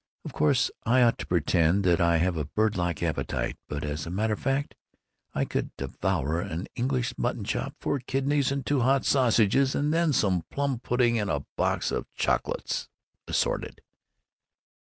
Of 0.25 0.33
course 0.33 0.71
I 0.83 1.03
ought 1.03 1.19
to 1.19 1.27
pretend 1.27 1.83
that 1.83 2.01
I 2.01 2.17
have 2.17 2.35
a 2.35 2.45
bird 2.45 2.75
like 2.75 3.03
appetite, 3.03 3.57
but 3.67 3.83
as 3.83 4.07
a 4.07 4.09
matter 4.09 4.33
of 4.33 4.39
fact 4.39 4.73
I 5.35 5.45
could 5.45 5.77
devour 5.77 6.41
an 6.41 6.67
English 6.75 7.15
mutton 7.19 7.43
chop, 7.43 7.75
four 7.79 7.99
kidneys, 7.99 8.51
and 8.51 8.65
two 8.65 8.79
hot 8.81 9.05
sausages, 9.05 9.75
and 9.75 9.93
then 9.93 10.11
some 10.11 10.43
plum 10.49 10.79
pudding 10.79 11.19
and 11.19 11.29
a 11.29 11.45
box 11.55 11.91
of 11.91 12.07
chocolates, 12.15 12.89
assorted." 13.27 13.81